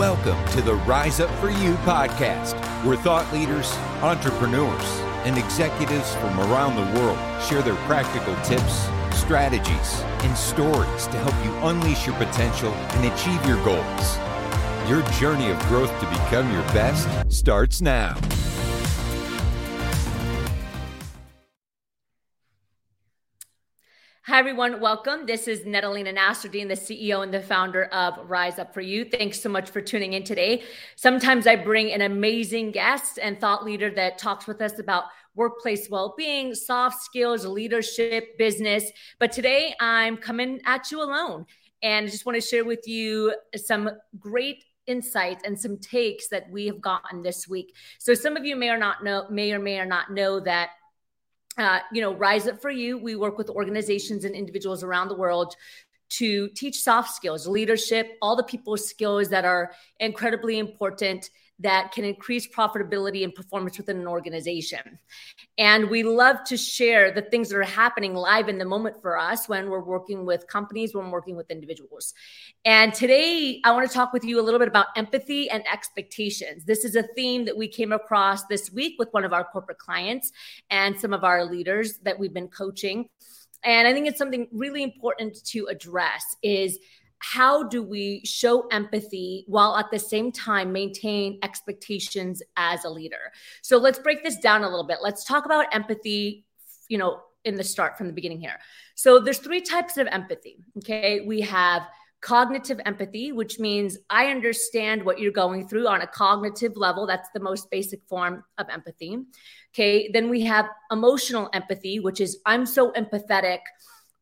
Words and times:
Welcome 0.00 0.42
to 0.52 0.62
the 0.62 0.76
Rise 0.76 1.20
Up 1.20 1.28
For 1.40 1.50
You 1.50 1.74
podcast, 1.84 2.54
where 2.86 2.96
thought 2.96 3.30
leaders, 3.34 3.70
entrepreneurs, 4.00 4.82
and 5.26 5.36
executives 5.36 6.14
from 6.14 6.40
around 6.40 6.76
the 6.76 6.98
world 6.98 7.18
share 7.42 7.60
their 7.60 7.74
practical 7.84 8.34
tips, 8.36 8.88
strategies, 9.14 10.00
and 10.24 10.34
stories 10.34 11.06
to 11.08 11.18
help 11.18 11.44
you 11.44 11.52
unleash 11.68 12.06
your 12.06 12.16
potential 12.16 12.72
and 12.72 13.12
achieve 13.12 13.44
your 13.44 13.62
goals. 13.62 14.16
Your 14.88 15.02
journey 15.20 15.50
of 15.50 15.58
growth 15.68 15.90
to 16.00 16.06
become 16.06 16.50
your 16.50 16.62
best 16.72 17.06
starts 17.30 17.82
now. 17.82 18.16
Hi, 24.24 24.38
everyone. 24.38 24.82
Welcome. 24.82 25.24
This 25.24 25.48
is 25.48 25.60
Nadalena 25.60 26.14
Nasserdeen, 26.14 26.68
the 26.68 26.74
CEO 26.74 27.22
and 27.22 27.32
the 27.32 27.40
founder 27.40 27.84
of 27.84 28.18
Rise 28.28 28.58
Up 28.58 28.74
For 28.74 28.82
You. 28.82 29.06
Thanks 29.06 29.40
so 29.40 29.48
much 29.48 29.70
for 29.70 29.80
tuning 29.80 30.12
in 30.12 30.24
today. 30.24 30.62
Sometimes 30.96 31.46
I 31.46 31.56
bring 31.56 31.90
an 31.90 32.02
amazing 32.02 32.70
guest 32.72 33.18
and 33.20 33.40
thought 33.40 33.64
leader 33.64 33.88
that 33.92 34.18
talks 34.18 34.46
with 34.46 34.60
us 34.60 34.78
about 34.78 35.04
workplace 35.34 35.88
well 35.88 36.14
being, 36.18 36.54
soft 36.54 37.02
skills, 37.02 37.46
leadership, 37.46 38.36
business. 38.36 38.92
But 39.18 39.32
today 39.32 39.74
I'm 39.80 40.18
coming 40.18 40.60
at 40.66 40.90
you 40.90 41.02
alone. 41.02 41.46
And 41.82 42.06
I 42.06 42.10
just 42.10 42.26
want 42.26 42.36
to 42.36 42.46
share 42.46 42.66
with 42.66 42.86
you 42.86 43.34
some 43.56 43.88
great 44.18 44.62
insights 44.86 45.44
and 45.46 45.58
some 45.58 45.78
takes 45.78 46.28
that 46.28 46.50
we 46.50 46.66
have 46.66 46.82
gotten 46.82 47.22
this 47.22 47.48
week. 47.48 47.74
So 47.98 48.12
some 48.12 48.36
of 48.36 48.44
you 48.44 48.54
may 48.54 48.68
or 48.68 48.76
not 48.76 49.02
know, 49.02 49.26
may 49.30 49.52
or 49.52 49.58
may 49.58 49.80
or 49.80 49.86
not 49.86 50.12
know 50.12 50.40
that 50.40 50.72
uh, 51.58 51.80
you 51.92 52.00
know, 52.00 52.14
Rise 52.14 52.46
Up 52.46 52.60
for 52.60 52.70
You, 52.70 52.98
we 52.98 53.16
work 53.16 53.36
with 53.36 53.50
organizations 53.50 54.24
and 54.24 54.34
individuals 54.34 54.82
around 54.82 55.08
the 55.08 55.16
world 55.16 55.54
to 56.10 56.48
teach 56.50 56.82
soft 56.82 57.14
skills, 57.14 57.46
leadership, 57.46 58.18
all 58.20 58.36
the 58.36 58.44
people 58.44 58.76
skills 58.76 59.28
that 59.30 59.44
are 59.44 59.72
incredibly 59.98 60.58
important 60.58 61.30
that 61.60 61.92
can 61.92 62.04
increase 62.04 62.48
profitability 62.48 63.22
and 63.22 63.34
performance 63.34 63.76
within 63.76 63.98
an 63.98 64.06
organization. 64.06 64.98
And 65.58 65.90
we 65.90 66.02
love 66.02 66.42
to 66.46 66.56
share 66.56 67.10
the 67.12 67.20
things 67.20 67.50
that 67.50 67.58
are 67.58 67.62
happening 67.62 68.14
live 68.14 68.48
in 68.48 68.56
the 68.56 68.64
moment 68.64 69.00
for 69.02 69.18
us 69.18 69.46
when 69.46 69.68
we're 69.68 69.84
working 69.84 70.24
with 70.24 70.46
companies, 70.46 70.94
when 70.94 71.06
we're 71.06 71.12
working 71.12 71.36
with 71.36 71.50
individuals. 71.50 72.14
And 72.64 72.94
today, 72.94 73.60
I 73.62 73.72
want 73.72 73.86
to 73.86 73.94
talk 73.94 74.14
with 74.14 74.24
you 74.24 74.40
a 74.40 74.42
little 74.42 74.58
bit 74.58 74.68
about 74.68 74.86
empathy 74.96 75.50
and 75.50 75.62
expectations. 75.70 76.64
This 76.64 76.84
is 76.84 76.96
a 76.96 77.02
theme 77.14 77.44
that 77.44 77.56
we 77.56 77.68
came 77.68 77.92
across 77.92 78.46
this 78.46 78.72
week 78.72 78.94
with 78.98 79.08
one 79.12 79.24
of 79.24 79.34
our 79.34 79.44
corporate 79.44 79.78
clients 79.78 80.32
and 80.70 80.98
some 80.98 81.12
of 81.12 81.24
our 81.24 81.44
leaders 81.44 81.98
that 81.98 82.18
we've 82.18 82.34
been 82.34 82.48
coaching. 82.48 83.10
And 83.64 83.86
I 83.86 83.92
think 83.92 84.06
it's 84.06 84.18
something 84.18 84.48
really 84.52 84.82
important 84.82 85.44
to 85.46 85.66
address 85.66 86.24
is 86.42 86.78
how 87.18 87.64
do 87.64 87.82
we 87.82 88.22
show 88.24 88.66
empathy 88.68 89.44
while 89.46 89.76
at 89.76 89.90
the 89.90 89.98
same 89.98 90.32
time 90.32 90.72
maintain 90.72 91.38
expectations 91.42 92.42
as 92.56 92.84
a 92.84 92.88
leader? 92.88 93.32
So 93.62 93.76
let's 93.76 93.98
break 93.98 94.24
this 94.24 94.38
down 94.38 94.62
a 94.62 94.68
little 94.68 94.86
bit. 94.86 94.98
Let's 95.02 95.24
talk 95.24 95.44
about 95.44 95.74
empathy 95.74 96.46
you 96.88 96.98
know 96.98 97.20
in 97.44 97.54
the 97.54 97.64
start 97.64 97.96
from 97.96 98.06
the 98.06 98.12
beginning 98.12 98.40
here. 98.40 98.58
So 98.94 99.18
there's 99.18 99.38
three 99.38 99.60
types 99.62 99.96
of 99.96 100.06
empathy 100.08 100.58
okay? 100.78 101.20
We 101.20 101.40
have 101.42 101.86
cognitive 102.20 102.80
empathy 102.84 103.32
which 103.32 103.58
means 103.58 103.98
i 104.10 104.26
understand 104.26 105.02
what 105.02 105.18
you're 105.18 105.32
going 105.32 105.66
through 105.66 105.86
on 105.86 106.02
a 106.02 106.06
cognitive 106.06 106.76
level 106.76 107.06
that's 107.06 107.30
the 107.34 107.40
most 107.40 107.70
basic 107.70 108.02
form 108.06 108.44
of 108.58 108.68
empathy 108.68 109.18
okay 109.74 110.10
then 110.12 110.28
we 110.28 110.42
have 110.42 110.66
emotional 110.90 111.48
empathy 111.52 111.98
which 111.98 112.20
is 112.20 112.38
i'm 112.46 112.66
so 112.66 112.92
empathetic 112.92 113.60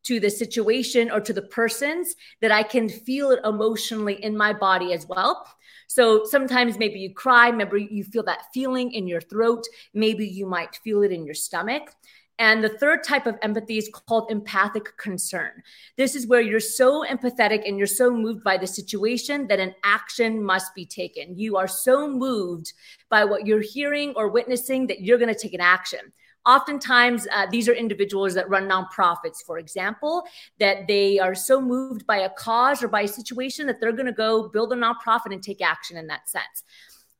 to 0.03 0.19
the 0.19 0.29
situation 0.29 1.11
or 1.11 1.19
to 1.19 1.33
the 1.33 1.41
persons 1.41 2.15
that 2.41 2.51
I 2.51 2.63
can 2.63 2.89
feel 2.89 3.31
it 3.31 3.39
emotionally 3.43 4.23
in 4.23 4.35
my 4.35 4.53
body 4.53 4.93
as 4.93 5.05
well. 5.07 5.45
So 5.87 6.23
sometimes 6.25 6.77
maybe 6.77 6.99
you 6.99 7.13
cry, 7.13 7.51
maybe 7.51 7.87
you 7.91 8.03
feel 8.03 8.23
that 8.23 8.45
feeling 8.53 8.91
in 8.91 9.07
your 9.07 9.21
throat, 9.21 9.65
maybe 9.93 10.27
you 10.27 10.45
might 10.45 10.75
feel 10.83 11.03
it 11.03 11.11
in 11.11 11.25
your 11.25 11.35
stomach. 11.35 11.91
And 12.39 12.63
the 12.63 12.69
third 12.69 13.03
type 13.03 13.27
of 13.27 13.37
empathy 13.41 13.77
is 13.77 13.89
called 14.07 14.31
empathic 14.31 14.95
concern. 14.95 15.61
This 15.97 16.15
is 16.15 16.25
where 16.25 16.39
you're 16.39 16.61
so 16.61 17.05
empathetic 17.05 17.67
and 17.67 17.77
you're 17.77 17.85
so 17.85 18.09
moved 18.11 18.45
by 18.45 18.57
the 18.57 18.65
situation 18.65 19.47
that 19.47 19.59
an 19.59 19.75
action 19.83 20.41
must 20.41 20.73
be 20.73 20.85
taken. 20.85 21.37
You 21.37 21.57
are 21.57 21.67
so 21.67 22.07
moved 22.07 22.71
by 23.09 23.25
what 23.25 23.45
you're 23.45 23.61
hearing 23.61 24.13
or 24.15 24.29
witnessing 24.29 24.87
that 24.87 25.01
you're 25.01 25.17
going 25.17 25.33
to 25.33 25.39
take 25.39 25.53
an 25.53 25.59
action. 25.59 25.99
Oftentimes, 26.45 27.27
uh, 27.35 27.45
these 27.51 27.67
are 27.67 27.73
individuals 27.73 28.33
that 28.35 28.49
run 28.49 28.69
nonprofits, 28.69 29.43
for 29.45 29.59
example, 29.59 30.23
that 30.59 30.87
they 30.87 31.19
are 31.19 31.35
so 31.35 31.59
moved 31.59 32.07
by 32.07 32.19
a 32.19 32.29
cause 32.29 32.81
or 32.81 32.87
by 32.87 33.01
a 33.01 33.07
situation 33.07 33.67
that 33.67 33.81
they're 33.81 33.91
going 33.91 34.05
to 34.05 34.13
go 34.13 34.47
build 34.47 34.71
a 34.71 34.75
nonprofit 34.77 35.33
and 35.33 35.43
take 35.43 35.61
action 35.61 35.97
in 35.97 36.07
that 36.07 36.29
sense. 36.29 36.63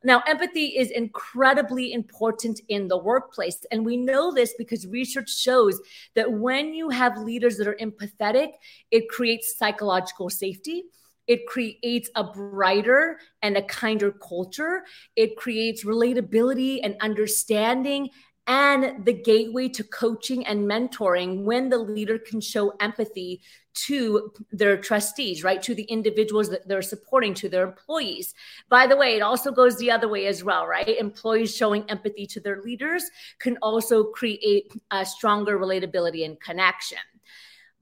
Now, 0.03 0.23
empathy 0.27 0.77
is 0.77 0.91
incredibly 0.91 1.91
important 1.91 2.61
in 2.69 2.87
the 2.87 2.97
workplace. 2.97 3.65
And 3.71 3.85
we 3.85 3.97
know 3.97 4.33
this 4.33 4.53
because 4.57 4.87
research 4.87 5.29
shows 5.29 5.79
that 6.15 6.31
when 6.31 6.73
you 6.73 6.89
have 6.89 7.17
leaders 7.17 7.57
that 7.57 7.67
are 7.67 7.77
empathetic, 7.81 8.51
it 8.91 9.09
creates 9.09 9.57
psychological 9.57 10.29
safety. 10.29 10.85
It 11.27 11.45
creates 11.45 12.09
a 12.15 12.23
brighter 12.23 13.19
and 13.41 13.57
a 13.57 13.61
kinder 13.61 14.11
culture. 14.11 14.83
It 15.15 15.35
creates 15.35 15.83
relatability 15.83 16.79
and 16.81 16.95
understanding 17.01 18.09
and 18.47 19.05
the 19.05 19.13
gateway 19.13 19.69
to 19.69 19.83
coaching 19.83 20.43
and 20.47 20.67
mentoring 20.67 21.43
when 21.43 21.69
the 21.69 21.77
leader 21.77 22.17
can 22.17 22.41
show 22.41 22.73
empathy 22.79 23.41
to 23.87 24.31
their 24.51 24.77
trustees, 24.77 25.43
right? 25.43 25.61
To 25.63 25.75
the 25.75 25.83
individuals 25.83 26.49
that 26.49 26.67
they're 26.67 26.81
supporting, 26.81 27.33
to 27.35 27.49
their 27.49 27.63
employees. 27.63 28.33
By 28.69 28.87
the 28.87 28.97
way, 28.97 29.15
it 29.15 29.21
also 29.21 29.51
goes 29.51 29.77
the 29.77 29.91
other 29.91 30.07
way 30.07 30.27
as 30.27 30.43
well, 30.43 30.67
right? 30.67 30.87
Employees 30.87 31.55
showing 31.55 31.89
empathy 31.89 32.25
to 32.27 32.39
their 32.39 32.61
leaders 32.61 33.09
can 33.39 33.57
also 33.61 34.05
create 34.05 34.71
a 34.91 35.05
stronger 35.05 35.57
relatability 35.57 36.25
and 36.25 36.39
connection. 36.39 36.99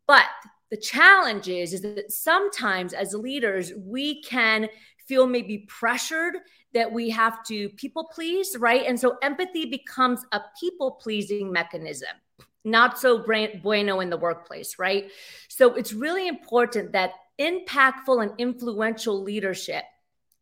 But 0.05 0.25
the 0.69 0.77
challenge 0.77 1.47
is, 1.47 1.73
is 1.73 1.81
that 1.81 2.11
sometimes 2.11 2.93
as 2.93 3.13
leaders, 3.13 3.73
we 3.75 4.21
can 4.23 4.67
feel 5.07 5.25
maybe 5.25 5.59
pressured 5.67 6.35
that 6.73 6.91
we 6.91 7.09
have 7.09 7.43
to 7.45 7.69
people 7.69 8.09
please, 8.13 8.55
right? 8.59 8.85
And 8.85 8.99
so 8.99 9.17
empathy 9.21 9.65
becomes 9.65 10.19
a 10.33 10.41
people 10.59 10.91
pleasing 11.01 11.51
mechanism, 11.51 12.09
not 12.63 12.99
so 12.99 13.23
bueno 13.23 13.99
in 13.99 14.09
the 14.09 14.17
workplace, 14.17 14.77
right? 14.77 15.11
So 15.47 15.75
it's 15.75 15.93
really 15.93 16.27
important 16.27 16.91
that 16.93 17.11
impactful 17.39 18.21
and 18.21 18.31
influential 18.37 19.21
leadership 19.21 19.83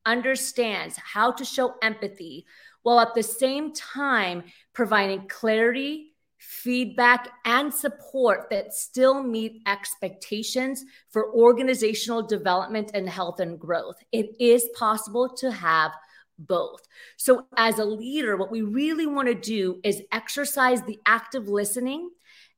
understands 0.06 0.98
how 0.98 1.32
to 1.32 1.46
show 1.46 1.76
empathy 1.82 2.46
while 2.84 3.00
at 3.00 3.16
the 3.16 3.24
same 3.24 3.74
time 3.74 4.44
providing 4.74 5.28
clarity 5.28 6.16
feedback, 6.46 7.30
and 7.46 7.74
support 7.74 8.48
that 8.52 8.74
still 8.74 9.24
meet 9.24 9.62
expectations 9.68 10.84
for 11.10 11.34
organizational 11.34 12.22
development 12.22 12.92
and 12.94 13.10
health 13.10 13.40
and 13.40 13.60
growth. 13.60 13.96
It 14.12 14.30
is 14.40 14.70
possible 14.76 15.30
to 15.38 15.52
have 15.52 15.92
both. 16.38 16.82
So, 17.18 17.46
as 17.58 17.80
a 17.80 17.86
leader, 17.86 18.38
what 18.38 18.52
we 18.52 18.62
really 18.62 19.08
want 19.08 19.28
to 19.28 19.36
do 19.36 19.80
is 19.84 20.02
exercise 20.12 20.82
the 20.82 21.00
active 21.06 21.48
listening, 21.48 22.10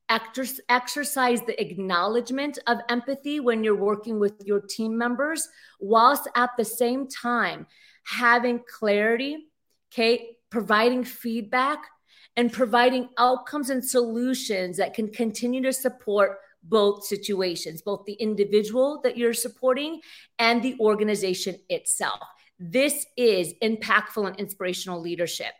exercise 0.08 1.42
the 1.42 1.60
acknowledgement 1.60 2.58
of 2.66 2.78
empathy 2.88 3.40
when 3.40 3.62
you're 3.62 3.76
working 3.76 4.18
with 4.18 4.34
your 4.44 4.60
team 4.60 4.96
members, 4.96 5.48
whilst 5.80 6.28
at 6.34 6.50
the 6.56 6.64
same 6.64 7.08
time 7.08 7.66
having 8.04 8.62
clarity, 8.78 9.48
okay, 9.92 10.36
providing 10.50 11.04
feedback 11.04 11.78
and 12.36 12.52
providing 12.52 13.08
outcomes 13.18 13.68
and 13.68 13.84
solutions 13.84 14.76
that 14.76 14.94
can 14.94 15.08
continue 15.08 15.62
to 15.62 15.72
support 15.72 16.38
both 16.62 17.04
situations, 17.04 17.82
both 17.82 18.04
the 18.06 18.14
individual 18.14 19.00
that 19.02 19.16
you're 19.16 19.34
supporting 19.34 20.00
and 20.38 20.62
the 20.62 20.76
organization 20.80 21.56
itself. 21.68 22.20
This 22.58 23.06
is 23.16 23.54
impactful 23.62 24.26
and 24.26 24.36
inspirational 24.36 25.00
leadership. 25.00 25.52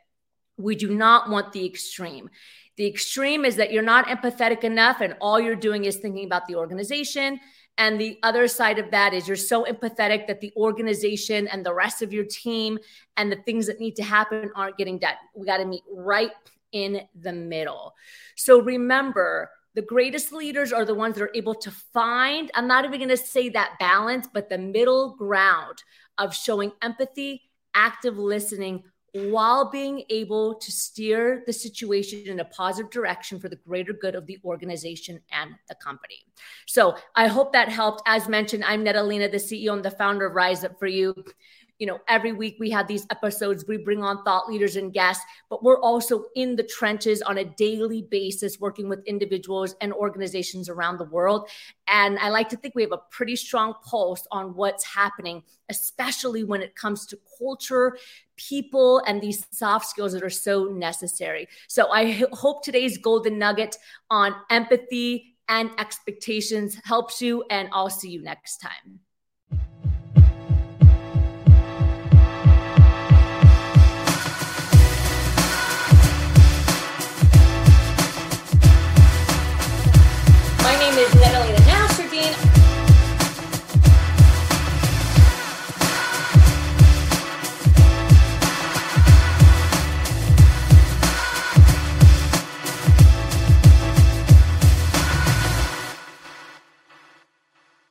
We 0.57 0.75
do 0.75 0.95
not 0.95 1.31
want 1.31 1.53
the 1.53 1.65
extreme. 1.65 2.31
The 2.77 2.87
extreme 2.87 3.45
is 3.45 3.57
that 3.57 3.73
you're 3.73 3.83
not 3.83 4.07
empathetic 4.07 4.65
enough 4.65 5.01
and 5.01 5.17
all 5.21 5.41
you're 5.41 5.57
doing 5.57 5.85
is 5.85 5.97
thinking 5.97 6.25
about 6.25 6.47
the 6.47 6.57
organization. 6.57 7.41
And 7.77 8.01
the 8.01 8.19
other 8.25 8.49
side 8.49 8.81
of 8.81 8.91
that 8.91 9.15
is 9.15 9.29
you're 9.29 9.37
so 9.37 9.65
empathetic 9.65 10.27
that 10.27 10.41
the 10.41 10.53
organization 10.57 11.47
and 11.47 11.65
the 11.65 11.73
rest 11.73 12.03
of 12.03 12.13
your 12.13 12.25
team 12.25 12.79
and 13.17 13.31
the 13.31 13.37
things 13.37 13.67
that 13.67 13.79
need 13.79 13.95
to 13.97 14.03
happen 14.03 14.51
aren't 14.57 14.77
getting 14.77 14.99
done. 14.99 15.15
We 15.37 15.47
got 15.47 15.59
to 15.59 15.65
meet 15.65 15.85
right 15.93 16.33
in 16.73 17.03
the 17.21 17.33
middle. 17.33 17.95
So 18.37 18.61
remember, 18.61 19.51
the 19.79 19.83
greatest 19.83 20.33
leaders 20.33 20.73
are 20.73 20.85
the 20.85 20.93
ones 20.93 21.15
that 21.15 21.23
are 21.23 21.31
able 21.37 21.55
to 21.55 21.71
find, 21.71 22.51
I'm 22.55 22.67
not 22.67 22.85
even 22.85 22.99
going 22.99 23.11
to 23.11 23.17
say 23.17 23.49
that 23.51 23.77
balance, 23.79 24.27
but 24.27 24.49
the 24.49 24.59
middle 24.59 25.15
ground 25.15 25.85
of 26.19 26.35
showing 26.35 26.73
empathy, 26.83 27.43
active 27.77 28.19
listening, 28.19 28.83
while 29.13 29.71
being 29.71 30.03
able 30.11 30.57
to 30.57 30.73
steer 30.73 31.45
the 31.47 31.53
situation 31.53 32.25
in 32.27 32.41
a 32.41 32.45
positive 32.47 32.91
direction 32.91 33.39
for 33.39 33.49
the 33.49 33.55
greater 33.55 33.93
good 33.93 34.17
of 34.17 34.27
the 34.27 34.41
organization 34.45 35.21
and 35.31 35.55
the 35.69 35.77
company. 35.77 36.25
So 36.67 36.97
I 37.15 37.29
hope 37.29 37.53
that 37.53 37.69
helped. 37.69 38.03
As 38.05 38.29
mentioned, 38.29 38.65
I'm 38.65 38.85
Nadalena, 38.85 39.31
the 39.31 39.37
CEO 39.37 39.75
and 39.75 39.85
the 39.85 39.93
founder 39.93 40.27
of 40.27 40.35
Rise 40.35 40.65
Up 40.65 40.77
For 40.81 40.89
You 40.89 41.15
you 41.79 41.87
know, 41.87 41.99
every 42.09 42.33
week 42.33 42.57
we 42.59 42.71
have 42.71 42.89
these 42.89 43.07
episodes, 43.11 43.65
we 43.69 43.77
bring 43.77 44.03
on 44.03 44.23
thought 44.25 44.49
leaders 44.49 44.77
and 44.77 44.93
guests, 44.93 45.25
but 45.49 45.63
we're 45.63 45.81
also 45.81 46.25
in 46.35 46.57
the 46.57 46.63
trenches 46.63 47.23
on 47.23 47.39
a 47.39 47.45
daily 47.45 48.03
basis 48.03 48.59
working 48.59 48.89
with 48.89 49.05
individuals 49.07 49.77
and 49.81 49.93
organizations 49.93 50.69
around 50.69 50.99
the 50.99 51.05
world. 51.05 51.49
And 51.87 52.19
I 52.19 52.31
like 52.31 52.49
to 52.51 52.57
think 52.57 52.75
we 52.75 52.83
have 52.83 52.93
a 52.93 53.01
pretty 53.11 53.37
strong 53.37 53.75
pulse 53.85 54.27
on 54.33 54.55
what's 54.55 54.85
happening, 54.85 55.43
especially 55.69 56.45
when 56.45 56.63
it 56.63 56.75
comes 56.75 57.07
to 57.07 57.19
culture, 57.39 57.97
people, 58.37 58.99
and 59.07 59.21
these 59.21 59.47
soft 59.51 59.87
skills 59.87 60.13
that 60.13 60.23
are 60.23 60.31
so 60.31 60.65
necessary. 60.65 61.49
So 61.69 61.91
I 61.91 62.25
hope 62.33 62.63
today's 62.63 62.99
golden 62.99 63.39
nugget 63.39 63.77
on 64.11 64.35
empathy 64.51 65.37
and 65.49 65.71
expectations 65.79 66.79
helps 66.85 67.23
you, 67.23 67.45
and 67.51 67.69
I'll 67.73 67.89
see 67.89 68.11
you 68.11 68.21
next 68.21 68.59
time. 68.59 69.01